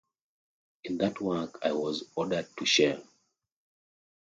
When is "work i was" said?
1.21-2.09